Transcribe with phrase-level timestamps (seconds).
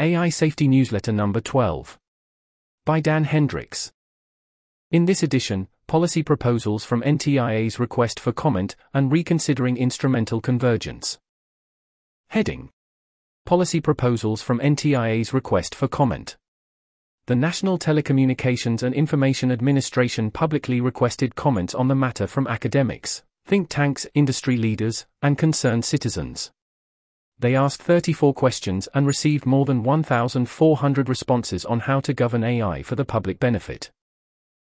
[0.00, 1.98] AI Safety Newsletter Number 12.
[2.86, 3.90] By Dan Hendrycks.
[4.92, 11.18] In this edition, policy proposals from NTIA's request for comment and reconsidering instrumental convergence.
[12.28, 12.70] Heading
[13.44, 16.36] Policy proposals from NTIA's request for comment.
[17.26, 23.68] The National Telecommunications and Information Administration publicly requested comments on the matter from academics, think
[23.68, 26.52] tanks, industry leaders, and concerned citizens.
[27.40, 32.82] They asked 34 questions and received more than 1,400 responses on how to govern AI
[32.82, 33.90] for the public benefit.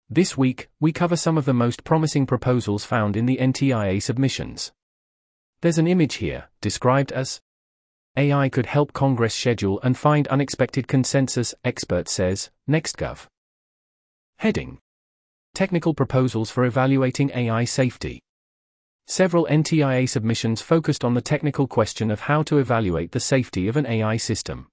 [0.08, 4.72] This week, we cover some of the most promising proposals found in the NTIA submissions.
[5.62, 7.42] There's an image here, described as
[8.16, 13.26] AI could help Congress schedule and find unexpected consensus, expert says, NextGov.
[14.38, 14.80] Heading
[15.54, 18.22] Technical proposals for evaluating AI safety.
[19.10, 23.76] Several NTIA submissions focused on the technical question of how to evaluate the safety of
[23.76, 24.68] an AI system.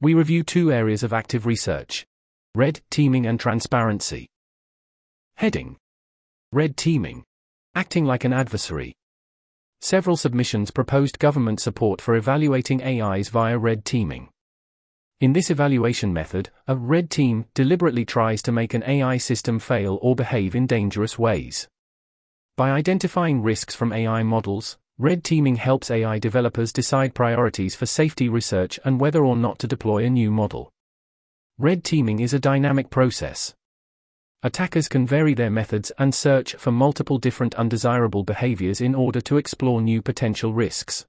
[0.00, 2.06] We review two areas of active research
[2.54, 4.26] red teaming and transparency.
[5.34, 5.76] Heading
[6.50, 7.24] Red teaming.
[7.74, 8.94] Acting like an adversary.
[9.82, 14.30] Several submissions proposed government support for evaluating AIs via red teaming.
[15.20, 19.98] In this evaluation method, a red team deliberately tries to make an AI system fail
[20.00, 21.68] or behave in dangerous ways.
[22.54, 28.28] By identifying risks from AI models, red teaming helps AI developers decide priorities for safety
[28.28, 30.70] research and whether or not to deploy a new model.
[31.56, 33.54] Red teaming is a dynamic process.
[34.42, 39.38] Attackers can vary their methods and search for multiple different undesirable behaviors in order to
[39.38, 41.06] explore new potential risks.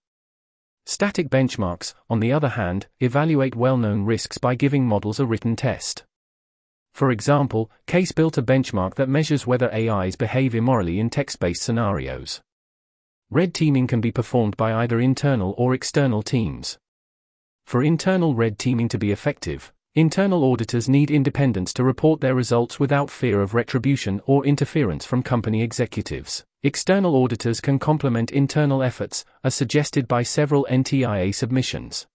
[0.86, 5.58] Static benchmarks, on the other hand, evaluate well known risks by giving models a written
[5.58, 6.06] test.
[6.94, 11.64] For example, CAIS built a benchmark that measures whether AIs behave immorally in text based
[11.64, 12.40] scenarios.
[13.32, 16.78] Red teaming can be performed by either internal or external teams.
[17.66, 22.80] For internal red teaming to be effective, internal auditors need independence to report their results
[22.80, 26.44] without fear of retribution or interference from company executives.
[26.62, 32.06] External auditors can complement internal efforts, as suggested by several NTIA submissions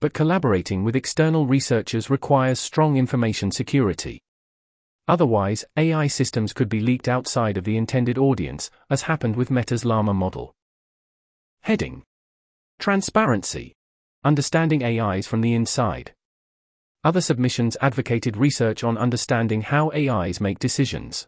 [0.00, 4.22] but collaborating with external researchers requires strong information security.
[5.08, 9.84] Otherwise, AI systems could be leaked outside of the intended audience, as happened with Meta's
[9.84, 10.54] Llama model.
[11.62, 12.02] Heading
[12.78, 13.74] Transparency
[14.24, 16.12] Understanding AIs from the inside.
[17.02, 21.26] Other submissions advocated research on understanding how AIs make decisions.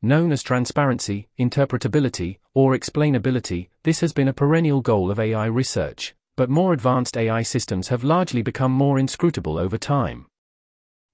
[0.00, 6.14] Known as transparency, interpretability, or explainability, this has been a perennial goal of AI research
[6.36, 10.26] but more advanced AI systems have largely become more inscrutable over time.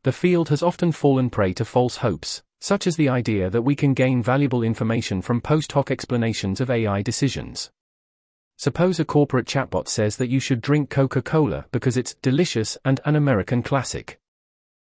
[0.02, 3.74] The field has often fallen prey to false hopes, such as the idea that we
[3.74, 7.70] can gain valuable information from post hoc explanations of AI decisions.
[8.56, 13.00] Suppose a corporate chatbot says that you should drink Coca Cola because it's delicious and
[13.04, 14.18] an American classic.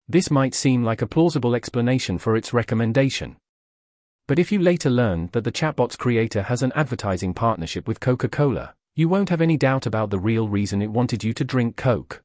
[0.07, 3.37] This might seem like a plausible explanation for its recommendation.
[4.27, 8.27] But if you later learn that the chatbot's creator has an advertising partnership with Coca
[8.27, 11.75] Cola, you won't have any doubt about the real reason it wanted you to drink
[11.75, 12.21] Coke.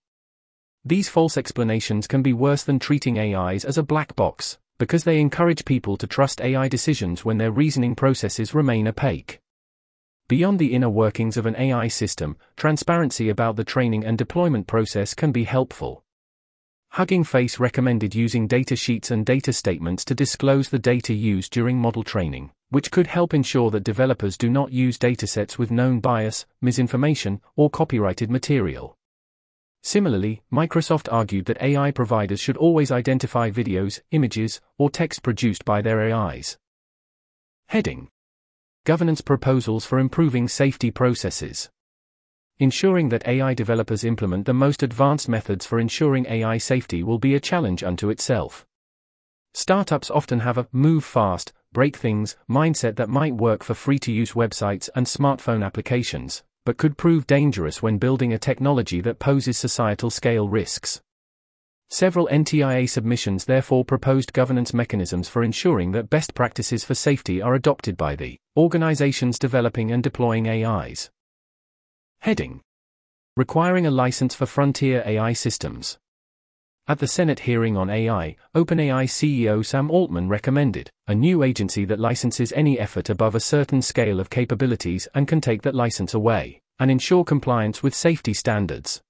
[0.85, 5.21] These false explanations can be worse than treating AIs as a black box, because they
[5.21, 9.41] encourage people to trust AI decisions when their reasoning processes remain opaque.
[10.29, 15.15] Beyond the inner workings of an AI system, transparency about the training and deployment process
[15.15, 16.05] can be helpful.
[16.91, 21.79] Hugging Face recommended using data sheets and data statements to disclose the data used during
[21.79, 26.45] model training which could help ensure that developers do not use datasets with known bias,
[26.61, 28.97] misinformation, or copyrighted material.
[29.83, 35.81] Similarly, Microsoft argued that AI providers should always identify videos, images, or text produced by
[35.81, 36.59] their AIs.
[37.69, 38.09] Heading
[38.85, 41.71] Governance proposals for improving safety processes.
[42.61, 47.37] Ensuring that AI developers implement the most advanced methods for ensuring AI safety will be
[47.37, 48.67] a challenge unto itself.
[49.55, 54.11] Startups often have a move fast, break things mindset that might work for free to
[54.11, 59.57] use websites and smartphone applications, but could prove dangerous when building a technology that poses
[59.57, 61.01] societal scale risks.
[61.91, 67.55] Several NTIA submissions therefore proposed governance mechanisms for ensuring that best practices for safety are
[67.55, 71.11] adopted by the organizations developing and deploying AIs.
[72.21, 72.61] Heading
[73.37, 75.99] Requiring a license for frontier AI systems.
[76.89, 82.01] At the Senate hearing on AI, OpenAI CEO Sam Altman recommended a new agency that
[82.01, 86.61] licenses any effort above a certain scale of capabilities and can take that license away
[86.81, 89.01] and ensure compliance with safety standards.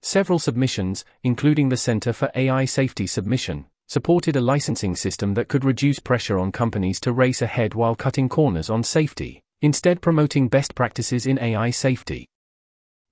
[0.00, 5.64] Several submissions, including the Center for AI Safety submission, supported a licensing system that could
[5.64, 10.74] reduce pressure on companies to race ahead while cutting corners on safety, instead promoting best
[10.74, 12.26] practices in AI safety.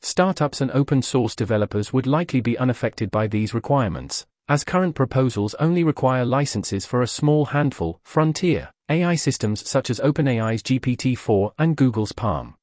[0.01, 5.55] Startups and open source developers would likely be unaffected by these requirements, as current proposals
[5.55, 11.53] only require licenses for a small handful, frontier, AI systems such as OpenAI's GPT 4
[11.59, 12.55] and Google's PaLM.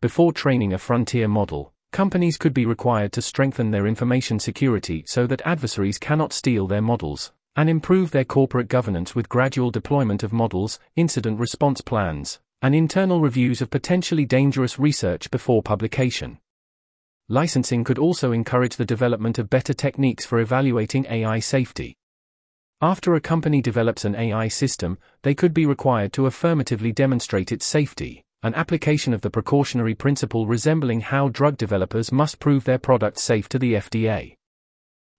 [0.00, 5.26] Before training a frontier model, companies could be required to strengthen their information security so
[5.26, 10.32] that adversaries cannot steal their models, and improve their corporate governance with gradual deployment of
[10.32, 16.38] models, incident response plans, and internal reviews of potentially dangerous research before publication.
[17.28, 21.94] Licensing could also encourage the development of better techniques for evaluating AI safety.
[22.80, 27.66] After a company develops an AI system, they could be required to affirmatively demonstrate its
[27.66, 33.18] safety, an application of the precautionary principle resembling how drug developers must prove their product
[33.18, 34.36] safe to the FDA.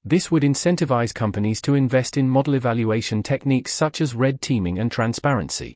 [0.04, 4.92] This would incentivize companies to invest in model evaluation techniques such as red teaming and
[4.92, 5.76] transparency.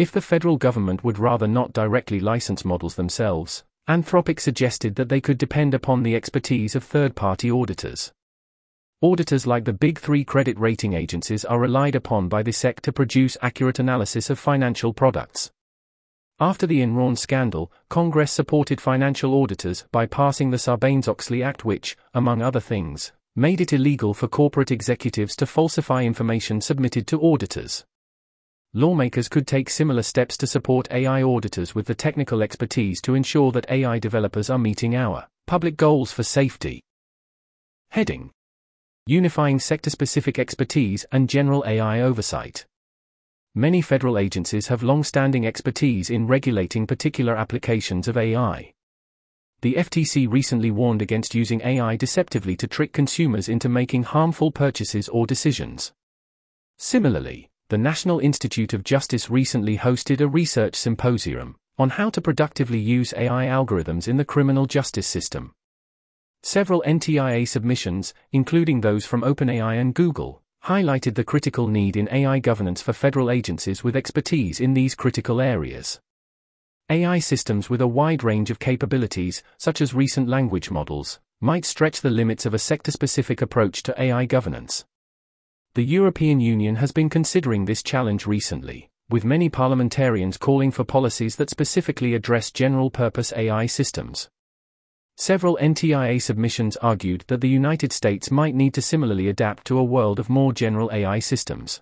[0.00, 5.20] If the federal government would rather not directly license models themselves, Anthropic suggested that they
[5.20, 8.10] could depend upon the expertise of third party auditors.
[9.02, 12.94] Auditors like the big three credit rating agencies are relied upon by the SEC to
[12.94, 15.50] produce accurate analysis of financial products.
[16.38, 21.94] After the Enron scandal, Congress supported financial auditors by passing the Sarbanes Oxley Act, which,
[22.14, 27.84] among other things, made it illegal for corporate executives to falsify information submitted to auditors.
[28.72, 33.50] Lawmakers could take similar steps to support AI auditors with the technical expertise to ensure
[33.50, 36.80] that AI developers are meeting our public goals for safety.
[37.90, 38.30] Heading
[39.06, 42.64] Unifying sector specific expertise and general AI oversight.
[43.56, 48.72] Many federal agencies have long standing expertise in regulating particular applications of AI.
[49.62, 55.08] The FTC recently warned against using AI deceptively to trick consumers into making harmful purchases
[55.08, 55.90] or decisions.
[56.78, 62.80] Similarly, the National Institute of Justice recently hosted a research symposium on how to productively
[62.80, 65.52] use AI algorithms in the criminal justice system.
[66.42, 72.40] Several NTIA submissions, including those from OpenAI and Google, highlighted the critical need in AI
[72.40, 76.00] governance for federal agencies with expertise in these critical areas.
[76.90, 82.00] AI systems with a wide range of capabilities, such as recent language models, might stretch
[82.00, 84.84] the limits of a sector specific approach to AI governance.
[85.74, 91.36] The European Union has been considering this challenge recently, with many parliamentarians calling for policies
[91.36, 94.28] that specifically address general purpose AI systems.
[95.16, 99.84] Several NTIA submissions argued that the United States might need to similarly adapt to a
[99.84, 101.80] world of more general AI systems.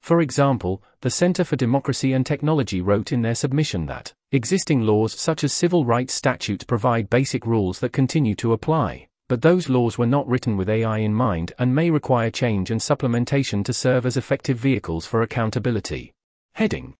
[0.00, 5.12] For example, the Center for Democracy and Technology wrote in their submission that existing laws
[5.12, 9.96] such as civil rights statutes provide basic rules that continue to apply but those laws
[9.96, 14.04] were not written with AI in mind and may require change and supplementation to serve
[14.04, 16.12] as effective vehicles for accountability.
[16.52, 16.96] Heading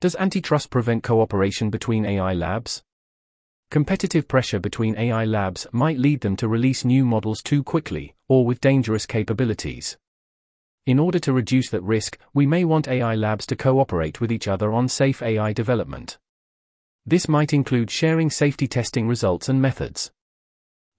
[0.00, 2.82] Does antitrust prevent cooperation between AI labs?
[3.70, 8.44] Competitive pressure between AI labs might lead them to release new models too quickly, or
[8.44, 9.96] with dangerous capabilities.
[10.84, 14.48] In order to reduce that risk, we may want AI labs to cooperate with each
[14.48, 16.18] other on safe AI development.
[17.06, 20.10] This might include sharing safety testing results and methods.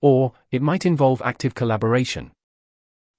[0.04, 2.34] Or, it might involve active collaboration.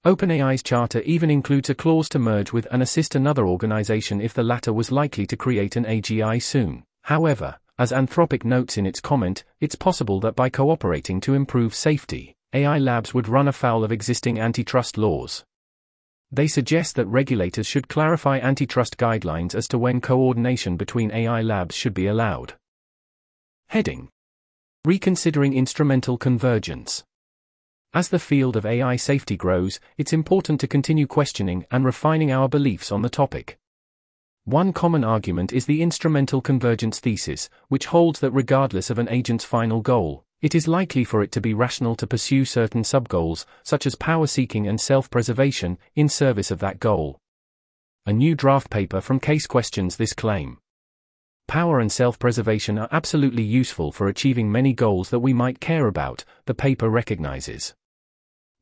[0.05, 4.43] OpenAI's charter even includes a clause to merge with and assist another organization if the
[4.43, 6.83] latter was likely to create an AGI soon.
[7.01, 12.35] However, as Anthropic notes in its comment, it's possible that by cooperating to improve safety,
[12.53, 15.43] AI labs would run afoul of existing antitrust laws.
[16.31, 21.73] They suggest that regulators should clarify antitrust guidelines as to when coordination between AI labs
[21.73, 22.53] should be allowed.
[23.69, 24.09] Heading
[24.85, 27.03] Reconsidering instrumental convergence.
[27.95, 32.47] As the field of AI safety grows, it's important to continue questioning and refining our
[32.47, 33.57] beliefs on the topic.
[34.43, 39.43] One common argument is the instrumental convergence thesis, which holds that regardless of an agent's
[39.43, 43.87] final goal, it is likely for it to be rational to pursue certain subgoals, such
[43.87, 47.17] as power seeking and self preservation, in service of that goal.
[48.05, 50.59] A new draft paper from CAIS questions this claim
[51.47, 55.87] power and self preservation are absolutely useful for achieving many goals that we might care
[55.87, 57.73] about, the paper recognizes.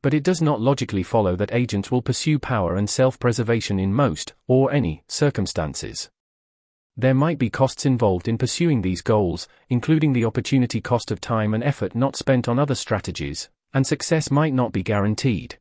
[0.02, 3.94] But it does not logically follow that agents will pursue power and self preservation in
[3.94, 6.10] most, or any, circumstances.
[6.96, 11.54] There might be costs involved in pursuing these goals, including the opportunity cost of time
[11.54, 15.58] and effort not spent on other strategies, and success might not be guaranteed.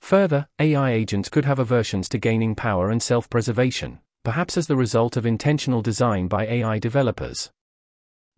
[0.00, 4.76] Further, AI agents could have aversions to gaining power and self preservation perhaps as the
[4.76, 7.50] result of intentional design by AI developers.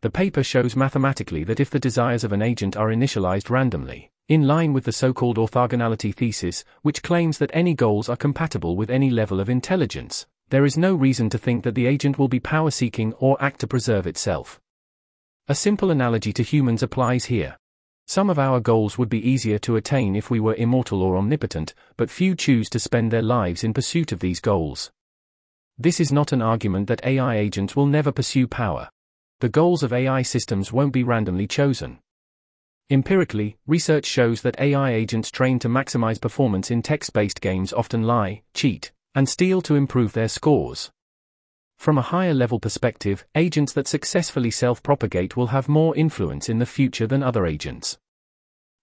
[0.02, 4.46] The paper shows mathematically that if the desires of an agent are initialized randomly, in
[4.46, 8.88] line with the so called orthogonality thesis, which claims that any goals are compatible with
[8.88, 12.38] any level of intelligence, there is no reason to think that the agent will be
[12.38, 14.60] power seeking or act to preserve itself.
[15.48, 17.56] A simple analogy to humans applies here.
[18.06, 21.74] Some of our goals would be easier to attain if we were immortal or omnipotent,
[21.96, 24.92] but few choose to spend their lives in pursuit of these goals.
[25.82, 28.90] This is not an argument that AI agents will never pursue power.
[29.38, 32.00] The goals of AI systems won't be randomly chosen.
[32.90, 38.02] Empirically, research shows that AI agents trained to maximize performance in text based games often
[38.02, 40.90] lie, cheat, and steal to improve their scores.
[41.78, 46.58] From a higher level perspective, agents that successfully self propagate will have more influence in
[46.58, 47.96] the future than other agents.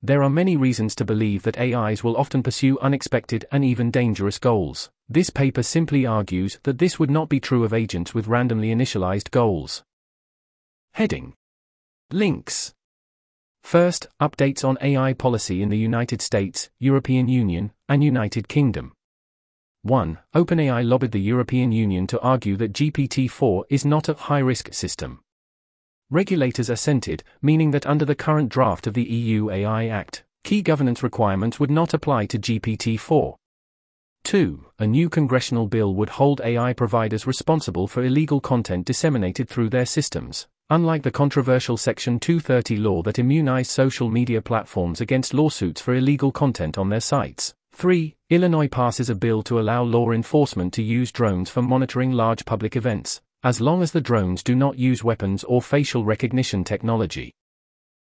[0.01, 4.39] There are many reasons to believe that AIs will often pursue unexpected and even dangerous
[4.39, 4.89] goals.
[5.09, 9.31] This paper simply argues that this would not be true of agents with randomly initialized
[9.31, 9.83] goals.
[10.93, 11.33] Heading
[12.11, 12.73] Links
[13.63, 18.93] First, updates on AI policy in the United States, European Union, and United Kingdom.
[19.83, 20.17] 1.
[20.35, 24.73] OpenAI lobbied the European Union to argue that GPT 4 is not a high risk
[24.73, 25.21] system.
[26.09, 31.03] Regulators assented, meaning that under the current draft of the EU AI Act, key governance
[31.03, 33.37] requirements would not apply to GPT 4.
[34.27, 34.61] 2.
[34.79, 39.85] A new congressional bill would hold AI providers responsible for illegal content disseminated through their
[39.85, 45.95] systems, unlike the controversial Section 230 law that immunized social media platforms against lawsuits for
[45.95, 47.53] illegal content on their sites.
[47.71, 48.17] 3.
[48.29, 52.75] Illinois passes a bill to allow law enforcement to use drones for monitoring large public
[52.75, 57.33] events, as long as the drones do not use weapons or facial recognition technology.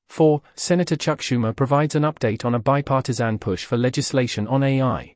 [0.08, 0.40] 4.
[0.54, 5.15] Senator Chuck Schumer provides an update on a bipartisan push for legislation on AI.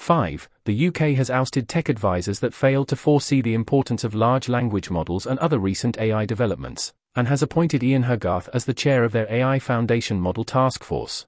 [0.00, 0.48] 5.
[0.64, 4.90] The UK has ousted tech advisors that failed to foresee the importance of large language
[4.90, 9.12] models and other recent AI developments, and has appointed Ian Hogarth as the chair of
[9.12, 11.26] their AI Foundation Model Task Force.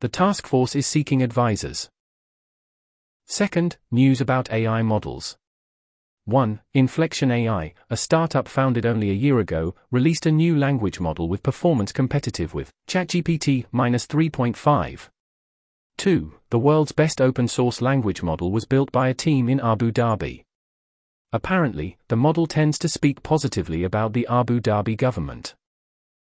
[0.00, 1.88] The task force is seeking advisors.
[3.24, 5.38] Second, news about AI models.
[6.24, 6.60] 1.
[6.74, 11.44] Inflection AI, a startup founded only a year ago, released a new language model with
[11.44, 15.08] performance competitive with ChatGPT 3.5.
[15.98, 16.34] 2.
[16.56, 20.44] The world's best open source language model was built by a team in Abu Dhabi.
[21.30, 25.54] Apparently, the model tends to speak positively about the Abu Dhabi government.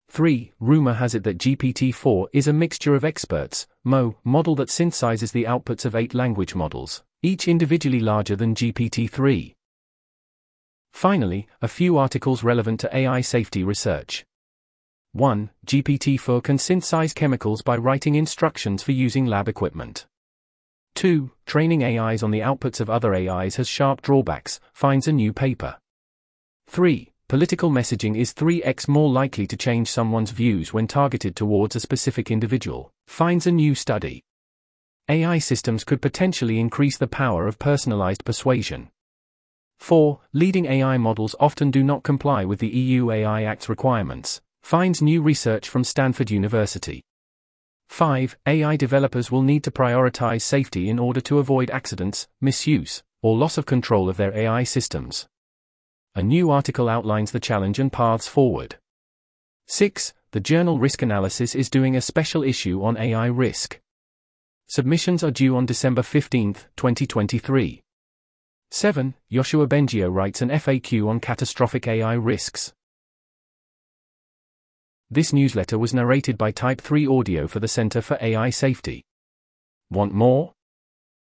[0.10, 0.52] 3.
[0.60, 5.32] Rumor has it that GPT 4 is a mixture of experts, MoE, model that synthesizes
[5.32, 9.56] the outputs of eight language models, each individually larger than GPT 3.
[10.94, 14.24] Finally, a few articles relevant to AI safety research.
[15.14, 15.50] 1.
[15.66, 20.06] GPT-4 can synthesize chemicals by writing instructions for using lab equipment.
[21.02, 21.32] 2.
[21.48, 25.80] Training AIs on the outputs of other AIs has sharp drawbacks, finds a new paper.
[26.68, 27.12] 3.
[27.28, 32.30] Political messaging is 3x more likely to change someone's views when targeted towards a specific
[32.30, 34.24] individual, finds a new study.
[35.10, 38.92] AI systems could potentially increase the power of personalized persuasion.
[39.80, 40.20] 4.
[40.34, 45.24] Leading AI models often do not comply with the EU AI Act's requirements, finds new
[45.24, 47.02] research from Stanford University.
[47.92, 48.38] 5.
[48.48, 53.58] AI developers will need to prioritize safety in order to avoid accidents, misuse, or loss
[53.58, 55.28] of control of their AI systems.
[56.16, 58.78] A new article outlines the challenge and paths forward.
[59.68, 60.14] 6.
[60.32, 63.82] The journal Risk Analysis is doing a special issue on AI risk.
[64.68, 67.84] Submissions are due on December 15, 2023.
[68.72, 69.14] 7.
[69.30, 72.72] Yoshua Bengio writes an FAQ on catastrophic AI risks.
[75.14, 79.04] This newsletter was narrated by Type 3 Audio for the Center for AI Safety.
[79.90, 80.54] Want more?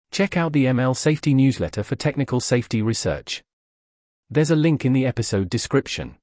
[0.09, 3.43] Check out the ML Safety newsletter for technical safety research.
[4.29, 6.15] There's a link in the episode description.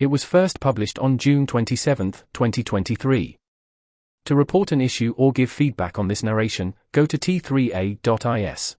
[0.00, 3.36] It was first published on June 27, 2023.
[4.24, 8.76] To report an issue or give feedback on this narration, go to t3a.is.